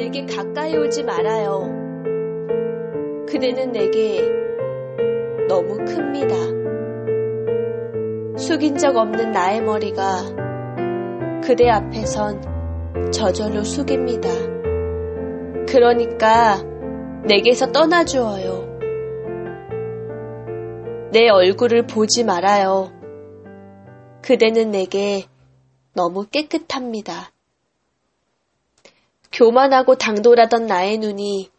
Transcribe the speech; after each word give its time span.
내게 0.00 0.24
가까이 0.24 0.74
오지 0.74 1.04
말아요. 1.04 1.68
그대는 3.28 3.70
내게 3.72 4.22
너무 5.46 5.76
큽니다. 5.76 6.34
숙인 8.38 8.78
적 8.78 8.96
없는 8.96 9.30
나의 9.32 9.60
머리가 9.60 10.22
그대 11.44 11.68
앞에선 11.68 13.12
저절로 13.12 13.62
숙입니다. 13.62 14.30
그러니까 15.68 16.62
내게서 17.26 17.70
떠나주어요. 17.70 18.70
내 21.12 21.28
얼굴을 21.28 21.86
보지 21.86 22.24
말아요. 22.24 22.90
그대는 24.22 24.70
내게 24.70 25.24
너무 25.94 26.24
깨끗합니다. 26.24 27.32
교만하고 29.32 29.96
당돌하던 29.96 30.66
나의 30.66 30.98
눈이 30.98 31.50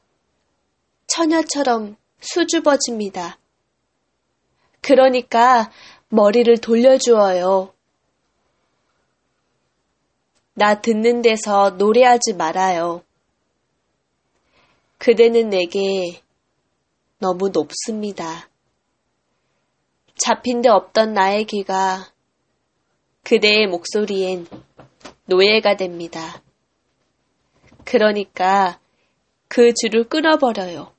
처녀처럼 1.08 1.96
수줍어집니다. 2.20 3.38
그러니까 4.82 5.72
머리를 6.10 6.58
돌려주어요. 6.60 7.74
나 10.54 10.82
듣는 10.82 11.22
데서 11.22 11.72
노래하지 11.72 12.34
말아요. 12.34 13.04
그대는 14.98 15.50
내게 15.50 16.22
너무 17.20 17.50
높습니다. 17.50 18.50
잡힌 20.16 20.62
데 20.62 20.70
없던 20.70 21.14
나의 21.14 21.46
귀가 21.46 22.12
그대의 23.24 23.68
목소리엔 23.68 24.48
노예가 25.26 25.78
됩니다. 25.78 26.41
그러니까 27.85 28.79
그 29.48 29.74
줄을 29.74 30.07
끊어버려요. 30.07 30.93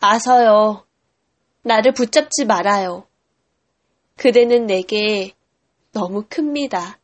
아서요. 0.00 0.84
나를 1.62 1.92
붙잡지 1.92 2.44
말아요. 2.44 3.06
그대는 4.16 4.66
내게 4.66 5.32
너무 5.92 6.24
큽니다. 6.28 6.98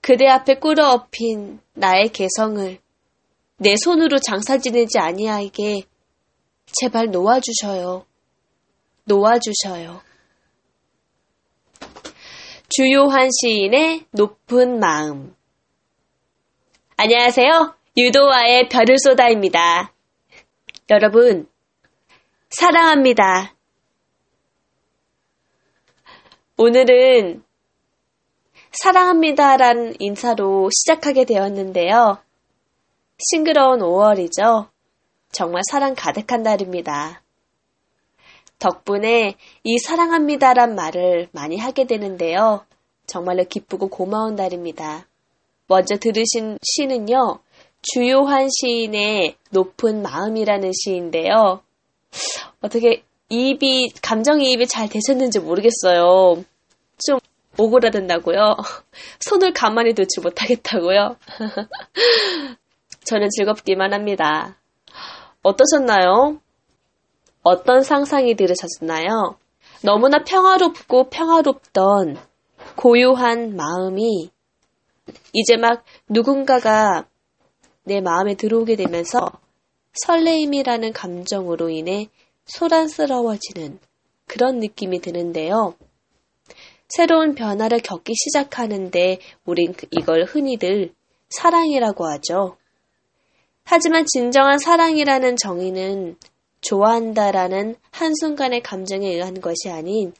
그대 0.00 0.28
앞에 0.28 0.60
꿇어엎인 0.60 1.60
나의 1.74 2.10
개성을 2.10 2.78
내 3.58 3.74
손으로 3.76 4.18
장사 4.18 4.58
지내지 4.58 4.98
아니하게 4.98 5.82
제발 6.66 7.10
놓아주셔요. 7.10 8.06
놓아주셔요. 9.04 10.02
주요한 12.68 13.30
시인의 13.32 14.06
높은 14.10 14.78
마음. 14.78 15.34
안녕하세요. 16.98 17.74
유도와의 17.98 18.70
별을 18.70 18.96
쏟아입니다. 18.98 19.92
여러분, 20.88 21.46
사랑합니다. 22.48 23.54
오늘은 26.56 27.44
사랑합니다란 28.72 29.96
인사로 29.98 30.70
시작하게 30.72 31.26
되었는데요. 31.26 32.16
싱그러운 33.18 33.80
5월이죠. 33.80 34.70
정말 35.30 35.60
사랑 35.70 35.94
가득한 35.94 36.42
날입니다. 36.42 37.22
덕분에 38.58 39.34
이 39.64 39.78
사랑합니다란 39.80 40.74
말을 40.74 41.28
많이 41.32 41.58
하게 41.58 41.86
되는데요. 41.86 42.64
정말로 43.06 43.44
기쁘고 43.44 43.88
고마운 43.88 44.34
날입니다. 44.34 45.06
먼저 45.68 45.96
들으신 45.96 46.58
시는요, 46.62 47.40
주요한 47.82 48.48
시인의 48.50 49.36
높은 49.50 50.02
마음이라는 50.02 50.70
시인데요. 50.72 51.60
어떻게 52.60 53.02
입이, 53.28 53.92
감정이입이 54.02 54.66
잘 54.68 54.88
되셨는지 54.88 55.40
모르겠어요. 55.40 56.44
좀 57.04 57.18
오그라든다고요? 57.58 58.56
손을 59.20 59.52
가만히 59.52 59.94
두지 59.94 60.20
못하겠다고요? 60.20 61.16
저는 63.04 63.28
즐겁기만 63.30 63.92
합니다. 63.92 64.56
어떠셨나요? 65.42 66.40
어떤 67.42 67.82
상상이 67.82 68.34
들으셨나요? 68.34 69.38
너무나 69.82 70.24
평화롭고 70.24 71.10
평화롭던 71.10 72.18
고요한 72.76 73.54
마음이 73.56 74.30
이제 75.32 75.56
막 75.56 75.84
누군가가 76.08 77.06
내 77.84 78.00
마음에 78.00 78.34
들어오게 78.34 78.76
되면서 78.76 79.30
설레임이라는 80.04 80.92
감정으로 80.92 81.70
인해 81.70 82.08
소란스러워지는 82.46 83.78
그런 84.26 84.58
느낌이 84.58 85.00
드는데요. 85.00 85.74
새로운 86.88 87.34
변화를 87.34 87.80
겪기 87.80 88.12
시작하는데 88.14 89.18
우린 89.44 89.74
이걸 89.90 90.24
흔히들 90.24 90.94
사랑이라고 91.28 92.06
하죠. 92.06 92.56
하지만 93.64 94.04
진정한 94.06 94.58
사랑이라는 94.58 95.36
정의는 95.36 96.16
좋아한다라는 96.60 97.76
한순간의 97.90 98.62
감정에 98.62 99.08
의한 99.08 99.40
것이 99.40 99.70
아닌 99.70 100.12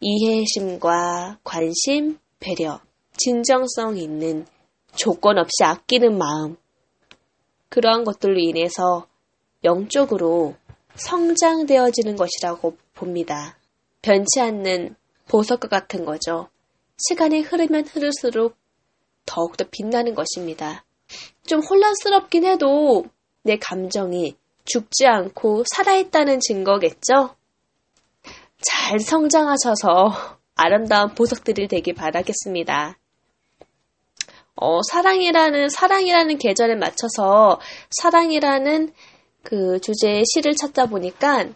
이해심과 0.00 1.38
관심, 1.44 2.18
배려, 2.40 2.80
진정성 3.18 3.96
있는 3.96 4.46
조건 4.94 5.38
없이 5.38 5.64
아끼는 5.64 6.16
마음. 6.16 6.56
그러한 7.68 8.04
것들로 8.04 8.38
인해서 8.38 9.06
영적으로 9.64 10.54
성장되어지는 10.94 12.16
것이라고 12.16 12.76
봅니다. 12.94 13.58
변치 14.02 14.40
않는 14.40 14.96
보석과 15.28 15.68
같은 15.68 16.04
거죠. 16.04 16.48
시간이 16.96 17.40
흐르면 17.40 17.86
흐를수록 17.86 18.56
더욱더 19.26 19.64
빛나는 19.70 20.14
것입니다. 20.14 20.84
좀 21.46 21.60
혼란스럽긴 21.60 22.44
해도 22.44 23.04
내 23.42 23.58
감정이 23.58 24.36
죽지 24.64 25.06
않고 25.06 25.64
살아있다는 25.74 26.40
증거겠죠? 26.40 27.36
잘 28.60 28.98
성장하셔서 28.98 30.38
아름다운 30.54 31.14
보석들이 31.14 31.68
되길 31.68 31.94
바라겠습니다. 31.94 32.98
어, 34.56 34.80
사랑이라는, 34.90 35.68
사랑이라는 35.68 36.38
계절에 36.38 36.74
맞춰서 36.76 37.60
사랑이라는 37.90 38.92
그 39.42 39.80
주제의 39.80 40.24
시를 40.26 40.56
찾다 40.56 40.86
보니까 40.86 41.46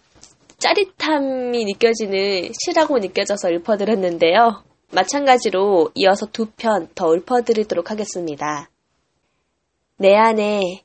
짜릿함이 0.58 1.64
느껴지는 1.64 2.50
시라고 2.62 2.98
느껴져서 2.98 3.48
읊어드렸는데요. 3.50 4.62
마찬가지로 4.92 5.90
이어서 5.94 6.26
두 6.26 6.46
편 6.56 6.88
더 6.94 7.14
읊어드리도록 7.14 7.90
하겠습니다. 7.90 8.68
내 9.96 10.14
안에 10.14 10.84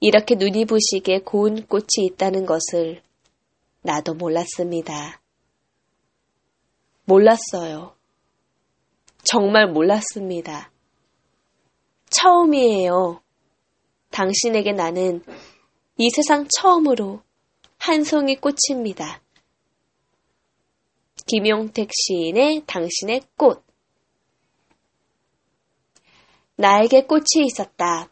이렇게 0.00 0.34
눈이 0.36 0.66
부시게 0.66 1.20
고운 1.20 1.66
꽃이 1.66 2.06
있다는 2.12 2.46
것을 2.46 3.02
나도 3.82 4.14
몰랐습니다. 4.14 5.20
몰랐어요. 7.04 7.94
정말 9.24 9.66
몰랐습니다. 9.72 10.70
처음이에요. 12.10 13.22
당신에게 14.10 14.72
나는 14.72 15.24
이 15.96 16.10
세상 16.10 16.46
처음으로 16.48 17.22
한 17.78 18.04
송이 18.04 18.36
꽃입니다. 18.36 19.20
김용택 21.26 21.90
시인의 21.92 22.64
당신의 22.66 23.22
꽃. 23.36 23.64
나에게 26.56 27.06
꽃이 27.06 27.46
있었다. 27.46 28.10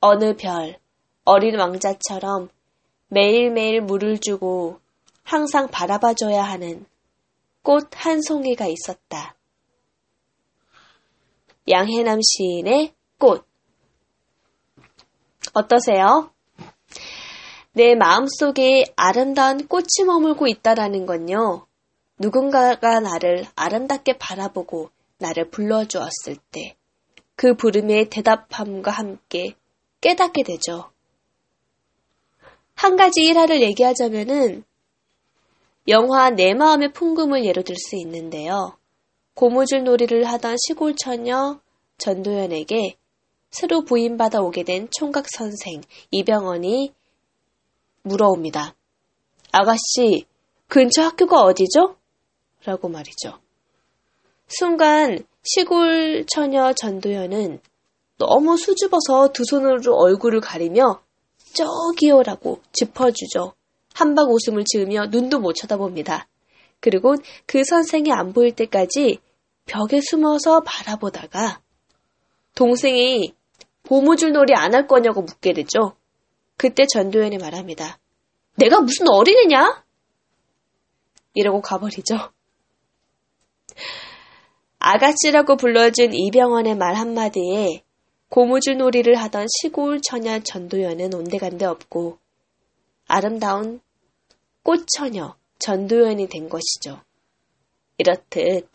어느 0.00 0.36
별, 0.36 0.78
어린 1.24 1.58
왕자처럼 1.58 2.48
매일매일 3.08 3.80
물을 3.82 4.18
주고 4.18 4.80
항상 5.22 5.68
바라봐줘야 5.68 6.42
하는 6.42 6.86
꽃 7.62 7.88
한 7.94 8.20
송이가 8.22 8.66
있었다. 8.66 9.36
양해남 11.68 12.20
시인의 12.22 12.94
꽃. 13.18 13.46
어떠세요? 15.54 16.30
내 17.72 17.94
마음속에 17.94 18.84
아름다운 18.96 19.66
꽃이 19.66 20.06
머물고 20.06 20.46
있다라는 20.48 21.06
건요. 21.06 21.66
누군가가 22.18 23.00
나를 23.00 23.46
아름답게 23.56 24.18
바라보고 24.18 24.90
나를 25.18 25.50
불러주었을 25.50 26.36
때 26.50 26.76
그 27.42 27.54
부름에 27.54 28.08
대답함과 28.08 28.90
함께 28.90 29.54
깨닫게 30.00 30.42
되죠. 30.44 30.92
한 32.74 32.96
가지 32.96 33.22
일화를 33.22 33.62
얘기하자면은 33.62 34.64
영화 35.88 36.30
내 36.30 36.54
마음의 36.54 36.92
풍금을 36.92 37.44
예로 37.44 37.62
들 37.62 37.74
수 37.76 37.96
있는데요. 37.96 38.76
고무줄 39.34 39.84
놀이를 39.84 40.24
하던 40.24 40.56
시골 40.58 40.94
처녀 40.96 41.60
전도연에게 41.98 42.96
새로 43.50 43.82
부임받아 43.82 44.40
오게 44.40 44.64
된 44.64 44.88
총각 44.90 45.26
선생 45.30 45.82
이병헌이 46.10 46.92
물어옵니다. 48.02 48.74
아가씨, 49.52 50.26
근처 50.68 51.02
학교가 51.02 51.42
어디죠? 51.42 51.96
라고 52.64 52.88
말이죠. 52.88 53.38
순간 54.48 55.24
시골 55.42 56.24
처녀 56.26 56.72
전도연은 56.72 57.60
너무 58.18 58.56
수줍어서 58.56 59.32
두 59.32 59.44
손으로 59.44 59.96
얼굴을 59.96 60.40
가리며 60.40 61.02
저기요라고 61.54 62.60
짚어주죠. 62.72 63.54
한박 63.94 64.30
웃음을 64.30 64.64
지으며 64.64 65.06
눈도 65.06 65.38
못 65.38 65.54
쳐다봅니다. 65.54 66.26
그리고 66.82 67.14
그 67.46 67.62
선생이 67.64 68.12
안 68.12 68.32
보일 68.32 68.54
때까지 68.56 69.20
벽에 69.66 70.00
숨어서 70.02 70.60
바라보다가 70.60 71.60
동생이 72.56 73.34
고무줄 73.88 74.32
놀이 74.32 74.52
안 74.54 74.74
할 74.74 74.86
거냐고 74.88 75.22
묻게 75.22 75.52
되죠. 75.52 75.96
그때 76.56 76.84
전도연이 76.86 77.38
말합니다. 77.38 77.98
내가 78.56 78.80
무슨 78.80 79.08
어린애냐? 79.08 79.84
이러고 81.34 81.62
가버리죠. 81.62 82.32
아가씨라고 84.80 85.56
불러준 85.56 86.12
이병헌의 86.12 86.76
말 86.76 86.96
한마디에 86.96 87.84
고무줄 88.28 88.78
놀이를 88.78 89.14
하던 89.14 89.46
시골 89.48 90.00
처녀 90.02 90.40
전도연은 90.40 91.14
온데간데 91.14 91.64
없고 91.64 92.18
아름다운 93.06 93.80
꽃처녀 94.64 95.36
전도연이 95.62 96.28
된 96.28 96.48
것이죠. 96.48 97.00
이렇듯 97.98 98.68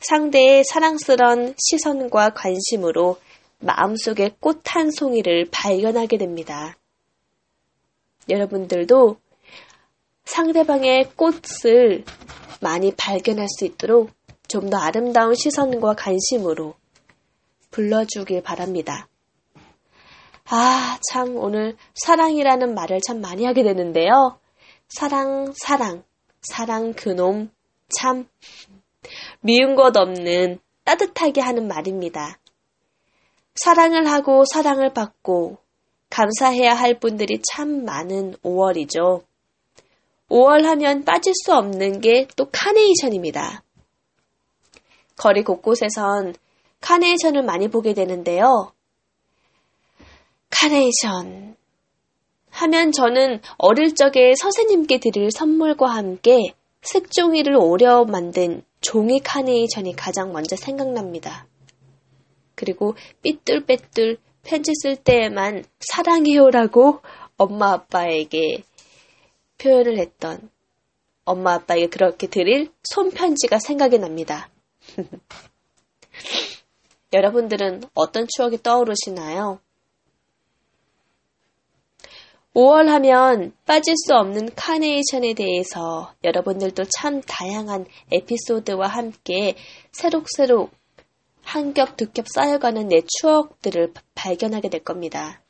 상대의 0.00 0.64
사랑스런 0.64 1.54
시선과 1.58 2.30
관심으로 2.30 3.18
마음속에 3.58 4.30
꽃한 4.40 4.90
송이를 4.90 5.48
발견하게 5.52 6.16
됩니다. 6.16 6.76
여러분들도 8.28 9.16
상대방의 10.24 11.10
꽃을 11.16 12.04
많이 12.60 12.94
발견할 12.96 13.46
수 13.48 13.64
있도록 13.64 14.10
좀 14.50 14.68
더 14.68 14.78
아름다운 14.78 15.34
시선과 15.34 15.94
관심으로 15.94 16.74
불러주길 17.70 18.42
바랍니다. 18.42 19.06
아, 20.46 20.98
참, 21.08 21.36
오늘 21.36 21.76
사랑이라는 21.94 22.74
말을 22.74 23.00
참 23.06 23.20
많이 23.20 23.44
하게 23.44 23.62
되는데요. 23.62 24.40
사랑, 24.88 25.52
사랑, 25.56 26.02
사랑 26.42 26.92
그놈, 26.94 27.50
참, 27.96 28.28
미운 29.40 29.74
것 29.74 29.96
없는 29.96 30.58
따뜻하게 30.84 31.40
하는 31.40 31.68
말입니다. 31.68 32.38
사랑을 33.54 34.06
하고 34.10 34.44
사랑을 34.44 34.92
받고 34.92 35.58
감사해야 36.08 36.74
할 36.74 36.98
분들이 36.98 37.40
참 37.42 37.84
많은 37.84 38.34
5월이죠. 38.42 39.24
5월 40.28 40.62
하면 40.62 41.04
빠질 41.04 41.32
수 41.34 41.54
없는 41.54 42.00
게 42.00 42.26
또 42.36 42.48
카네이션입니다. 42.50 43.62
거리 45.16 45.42
곳곳에선 45.42 46.34
카네이션을 46.80 47.42
많이 47.42 47.68
보게 47.68 47.92
되는데요. 47.94 48.72
카네이션. 50.50 51.56
하면 52.60 52.92
저는 52.92 53.40
어릴 53.56 53.94
적에 53.94 54.34
선생님께 54.36 54.98
드릴 54.98 55.30
선물과 55.30 55.88
함께 55.88 56.52
색종이를 56.82 57.56
오려 57.56 58.04
만든 58.04 58.62
종이 58.82 59.20
카네이션이 59.20 59.96
가장 59.96 60.32
먼저 60.32 60.56
생각납니다. 60.56 61.46
그리고 62.54 62.94
삐뚤빼뚤 63.22 64.18
편지 64.42 64.72
쓸 64.74 64.96
때에만 64.96 65.64
사랑해요라고 65.80 67.00
엄마 67.38 67.72
아빠에게 67.72 68.62
표현을 69.58 69.98
했던 69.98 70.50
엄마 71.24 71.54
아빠에게 71.54 71.88
그렇게 71.88 72.26
드릴 72.26 72.70
손편지가 72.84 73.58
생각이 73.58 73.98
납니다. 73.98 74.50
여러분들은 77.12 77.84
어떤 77.94 78.26
추억이 78.28 78.62
떠오르시나요? 78.62 79.60
5월 82.54 82.86
하면 82.86 83.52
빠질 83.64 83.94
수 83.96 84.14
없는 84.14 84.50
카네이션에 84.56 85.34
대해서 85.34 86.12
여러분들도 86.24 86.84
참 86.98 87.20
다양한 87.20 87.86
에피소드와 88.10 88.86
함께 88.88 89.54
새록새록 89.92 90.70
한 91.44 91.74
겹, 91.74 91.96
두 91.96 92.06
겹 92.12 92.26
쌓여가는 92.28 92.88
내 92.88 93.02
추억들을 93.06 93.92
발견하게 94.14 94.68
될 94.68 94.82
겁니다. 94.84 95.40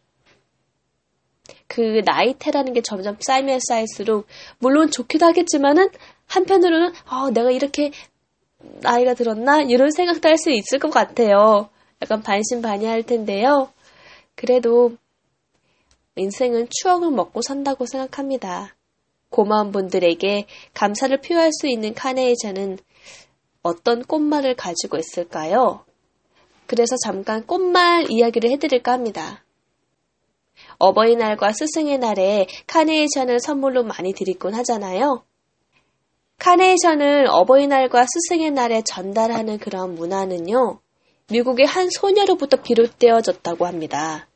그 1.67 2.03
나이테라는 2.05 2.73
게 2.73 2.81
점점 2.83 3.17
쌓이면 3.21 3.61
쌓일수록 3.69 4.27
물론 4.59 4.91
좋기도 4.91 5.27
하겠지만은 5.27 5.89
한편으로는 6.27 6.93
어, 7.11 7.31
내가 7.31 7.51
이렇게 7.51 7.93
나이가 8.83 9.15
들었나 9.15 9.63
이런 9.63 9.91
생각도 9.91 10.29
할 10.29 10.37
수 10.37 10.51
있을 10.51 10.79
것 10.79 10.91
같아요. 10.91 11.71
약간 12.03 12.23
반신반의할 12.23 13.03
텐데요. 13.05 13.73
그래도 14.35 14.97
인생은 16.21 16.69
추억을 16.71 17.11
먹고 17.11 17.41
산다고 17.41 17.87
생각합니다. 17.87 18.77
고마운 19.31 19.73
분들에게 19.73 20.47
감사를 20.75 21.19
표할 21.23 21.51
수 21.51 21.67
있는 21.67 21.95
카네이션은 21.95 22.79
어떤 23.63 24.03
꽃말을 24.03 24.55
가지고 24.55 24.99
있을까요? 24.99 25.87
그래서 26.67 26.97
잠깐 27.03 27.47
꽃말 27.47 28.11
이야기를 28.11 28.51
해드릴까 28.51 28.93
합니다. 28.93 29.45
어버이날과 30.77 31.53
스승의 31.53 31.99
날에 31.99 32.47
카네이션을 32.67 33.41
선물로 33.41 33.85
많이 33.85 34.13
드리곤 34.13 34.55
하잖아요. 34.55 35.25
카네이션을 36.39 37.29
어버이날과 37.31 38.05
스승의 38.07 38.51
날에 38.51 38.83
전달하는 38.83 39.57
그런 39.59 39.95
문화는요, 39.95 40.81
미국의 41.31 41.67
한 41.67 41.89
소녀로부터 41.91 42.61
비롯되어졌다고 42.61 43.67
합니다. 43.67 44.30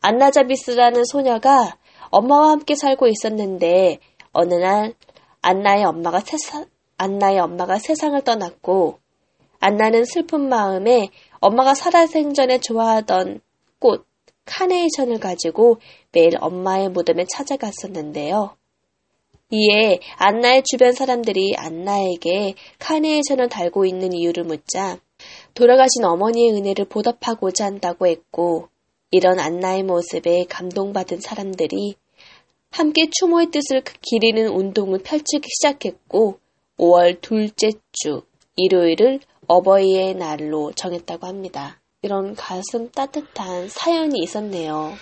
안나자비스라는 0.00 1.04
소녀가 1.04 1.76
엄마와 2.10 2.50
함께 2.50 2.74
살고 2.74 3.06
있었는데 3.06 3.98
어느 4.32 4.54
날 4.54 4.94
안나의 5.42 5.84
엄마가 5.84 6.20
세상, 6.20 6.66
안나의 6.96 7.38
엄마가 7.40 7.78
세상을 7.78 8.20
떠났고 8.22 8.98
안나는 9.58 10.04
슬픈 10.04 10.48
마음에 10.48 11.08
엄마가 11.40 11.74
살아생전에 11.74 12.60
좋아하던 12.60 13.40
꽃 13.78 14.06
카네이션을 14.46 15.20
가지고 15.20 15.78
매일 16.12 16.36
엄마의 16.40 16.88
무덤에 16.88 17.26
찾아갔었는데요. 17.26 18.56
이에 19.52 20.00
안나의 20.16 20.62
주변 20.64 20.92
사람들이 20.92 21.54
안나에게 21.56 22.54
카네이션을 22.78 23.48
달고 23.48 23.84
있는 23.84 24.12
이유를 24.12 24.44
묻자 24.44 24.98
돌아가신 25.54 26.04
어머니의 26.04 26.52
은혜를 26.52 26.86
보답하고자 26.86 27.66
한다고 27.66 28.06
했고 28.06 28.69
이런 29.10 29.38
안나의 29.38 29.82
모습에 29.82 30.44
감동받은 30.48 31.20
사람들이 31.20 31.96
함께 32.70 33.08
추모의 33.10 33.50
뜻을 33.50 33.82
기리는 34.00 34.48
운동을 34.48 35.00
펼치기 35.02 35.48
시작했고 35.48 36.38
5월 36.78 37.20
둘째 37.20 37.70
주 37.92 38.22
일요일을 38.56 39.20
어버이의 39.46 40.14
날로 40.14 40.70
정했다고 40.72 41.26
합니다. 41.26 41.80
이런 42.02 42.34
가슴 42.34 42.90
따뜻한 42.90 43.68
사연이 43.68 44.20
있었네요. 44.22 44.94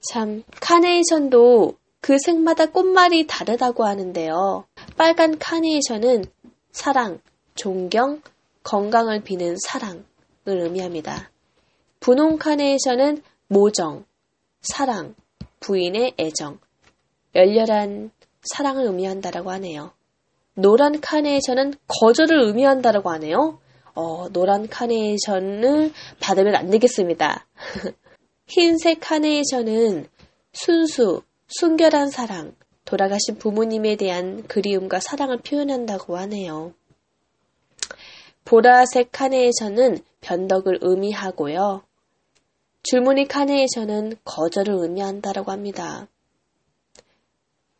참, 0.00 0.44
카네이션도 0.60 1.74
그 2.00 2.18
색마다 2.24 2.66
꽃말이 2.66 3.26
다르다고 3.26 3.84
하는데요. 3.84 4.64
빨간 4.96 5.38
카네이션은 5.38 6.24
사랑, 6.70 7.20
존경, 7.54 8.22
건강을 8.62 9.24
비는 9.24 9.56
사랑을 9.58 10.04
의미합니다. 10.46 11.30
분홍 12.00 12.38
카네이션은 12.38 13.22
모정, 13.48 14.04
사랑, 14.60 15.14
부인의 15.60 16.14
애정, 16.18 16.58
열렬한 17.34 18.10
사랑을 18.42 18.84
의미한다라고 18.84 19.50
하네요. 19.52 19.92
노란 20.54 21.00
카네이션은 21.00 21.74
거절을 21.86 22.40
의미한다라고 22.46 23.10
하네요. 23.10 23.58
어, 23.94 24.28
노란 24.32 24.68
카네이션을 24.68 25.92
받으면 26.20 26.54
안 26.54 26.70
되겠습니다. 26.70 27.46
흰색 28.46 29.00
카네이션은 29.00 30.08
순수, 30.52 31.22
순결한 31.48 32.10
사랑, 32.10 32.54
돌아가신 32.84 33.38
부모님에 33.38 33.96
대한 33.96 34.46
그리움과 34.46 35.00
사랑을 35.00 35.38
표현한다고 35.38 36.16
하네요. 36.16 36.72
보라색 38.44 39.10
카네이션은 39.12 39.98
변덕을 40.22 40.78
의미하고요. 40.80 41.82
줄무늬 42.82 43.26
카네이션은 43.26 44.16
거절을 44.24 44.74
의미한다라고 44.74 45.50
합니다. 45.52 46.06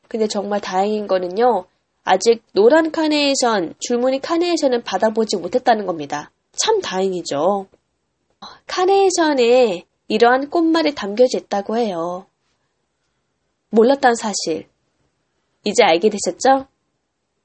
근데 0.09 0.27
정말 0.27 0.61
다행인 0.61 1.07
거는요. 1.07 1.67
아직 2.05 2.43
노란 2.53 2.91
카네이션, 2.91 3.75
줄무늬 3.79 4.21
카네이션은 4.21 4.83
받아보지 4.83 5.37
못했다는 5.37 5.87
겁니다. 5.87 6.31
참 6.53 6.81
다행이죠. 6.81 7.67
카네이션에 8.67 9.85
이러한 10.09 10.49
꽃말이 10.49 10.95
담겨져 10.95 11.39
있다고 11.39 11.77
해요. 11.77 12.27
몰랐던 13.71 14.15
사실. 14.15 14.67
이제 15.65 15.85
알게 15.85 16.09
되셨죠? 16.09 16.67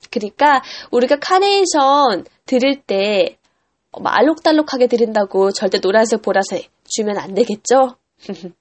그러니까 0.09 0.61
우리가 0.91 1.17
카네이션 1.19 2.25
드릴 2.45 2.81
때뭐 2.83 4.05
알록달록하게 4.05 4.87
드린다고 4.87 5.51
절대 5.51 5.79
노란색, 5.81 6.21
보라색 6.21 6.69
주면 6.93 7.17
안 7.17 7.33
되겠죠? 7.33 7.97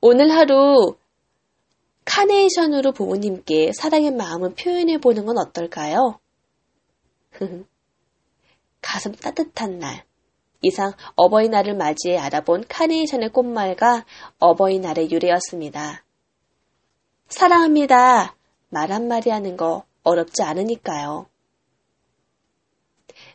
오늘 0.00 0.30
하루 0.32 0.96
카네이션으로 2.04 2.92
부모님께 2.92 3.72
사랑의 3.72 4.10
마음을 4.12 4.54
표현해 4.54 4.98
보는 4.98 5.26
건 5.26 5.38
어떨까요? 5.38 6.18
가슴 8.82 9.12
따뜻한 9.12 9.78
날. 9.78 10.04
이상 10.62 10.92
어버이날을 11.14 11.76
맞이해 11.76 12.18
알아본 12.18 12.64
카네이션의 12.68 13.30
꽃말과 13.30 14.04
어버이날의 14.38 15.10
유래였습니다. 15.12 16.04
사랑합니다. 17.28 18.34
말 18.70 18.90
한마디 18.90 19.30
하는 19.30 19.56
거 19.56 19.84
어렵지 20.02 20.42
않으니까요. 20.42 21.26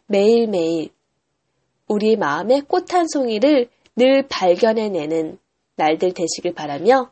매일매일 0.07 0.89
우리 1.91 2.15
마음의 2.15 2.61
꽃 2.69 2.93
한 2.95 3.05
송이를 3.07 3.67
늘 3.97 4.25
발견해내는 4.29 5.37
날들 5.75 6.13
되시길 6.13 6.53
바라며 6.53 7.11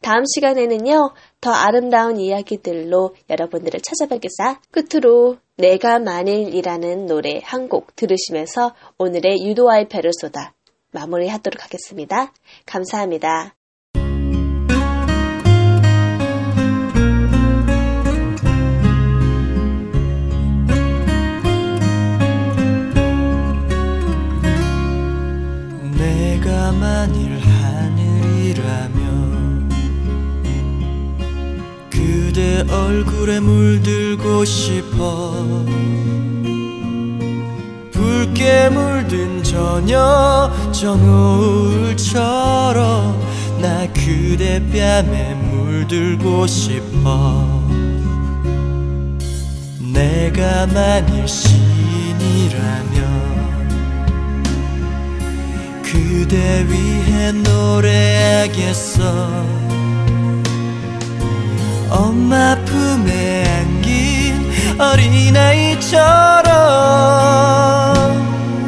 다음 0.00 0.24
시간에는요, 0.24 1.12
더 1.40 1.50
아름다운 1.50 2.18
이야기들로 2.18 3.14
여러분들을 3.28 3.80
찾아뵙겠사. 3.80 4.60
끝으로 4.70 5.36
내가 5.56 5.98
만일이라는 5.98 7.06
노래 7.06 7.40
한 7.42 7.68
곡 7.68 7.94
들으시면서 7.96 8.74
오늘의 8.98 9.44
유도와의 9.44 9.88
배를 9.88 10.12
쏟아 10.18 10.54
마무리하도록 10.92 11.62
하겠습니다. 11.62 12.32
감사합니다. 12.64 13.54
만일 27.06 27.38
하늘이라면 27.38 28.98
그대 31.88 32.64
얼굴에 32.68 33.38
물들고 33.38 34.44
싶어 34.44 35.32
붉게 37.92 38.70
물든 38.70 39.44
저녁 39.44 40.50
저 40.72 40.96
노을처럼 40.96 42.44
나 43.60 43.86
그대 43.92 44.60
뺨에 44.72 45.34
물들고 45.34 46.48
싶어 46.48 47.46
내가 49.78 50.66
만일 50.66 51.28
신이라면 51.28 52.95
그대 56.28 56.66
위해 56.68 57.30
노래하겠어. 57.30 59.04
엄마 61.88 62.56
품에 62.64 63.44
안긴 63.46 64.50
어린아이처럼 64.76 66.02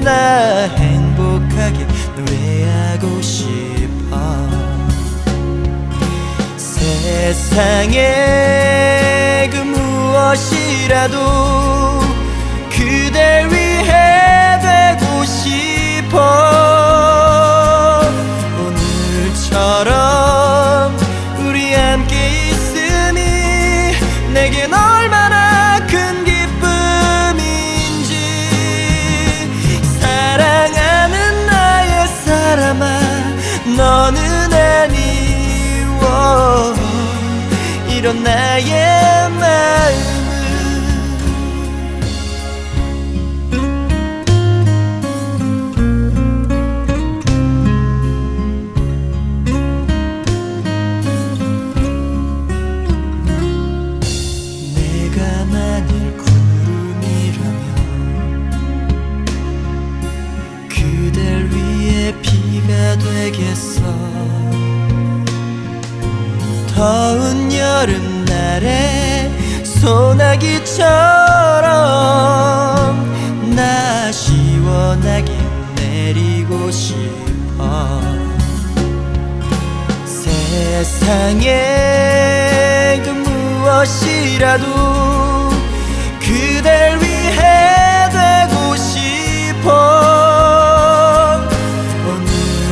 나 0.04 0.68
행복하게 0.76 1.84
노래하고 2.16 3.20
싶어. 3.20 4.16
세상에 6.56 7.98
그 9.50 9.56
무엇이라도 9.56 11.18
내겐 24.38 24.72
얼마나 24.72 25.84
큰 25.88 26.24
기쁨인지. 26.24 26.44
사랑하는 29.98 31.46
나의 31.46 32.06
사람아 32.06 33.00
너는 33.76 34.52
아니워. 34.52 36.04
이런 37.88 38.22
나의 38.22 39.28
마음 39.30 40.17
세상에 80.84 81.50
그 83.02 83.10
무엇이라도 83.10 84.64
그댈 86.20 87.00
위해 87.00 88.08
되고 88.12 88.76
싶어. 88.76 89.72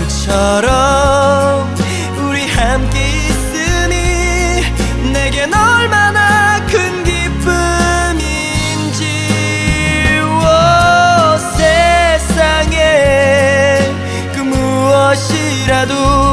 오늘처럼 0.06 1.74
우리 2.20 2.46
함께 2.46 2.96
있으니 3.26 4.62
내겐 5.12 5.52
얼마나 5.52 6.64
큰 6.66 7.02
기쁨인지. 7.02 7.42
오, 10.22 10.42
세상에 11.58 12.78
그 14.32 14.38
무엇이라도 14.42 16.25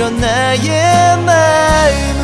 이런 0.00 0.16
나의 0.16 1.18
마음은 1.26 2.16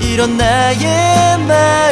이런 0.00 0.36
나의 0.36 1.38
마음 1.48 1.91